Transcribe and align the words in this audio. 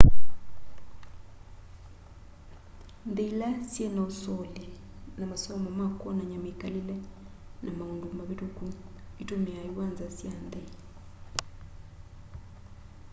nthĩ 3.09 3.23
ĩla 3.31 3.49
syĩna 3.71 3.99
ũsolĩ 4.09 4.63
na 5.19 5.23
masomo 5.31 5.69
ma 5.79 5.85
kwonany'a 5.99 6.37
mĩkalĩle 6.45 6.95
namaũndũ 7.63 8.07
mavĩtũkũ 8.17 8.65
ĩtũmĩaa 9.21 9.65
ĩwanza 9.69 10.05
sya 10.17 10.31
nthĩ 10.45 10.63